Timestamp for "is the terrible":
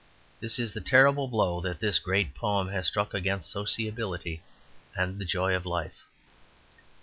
0.57-1.27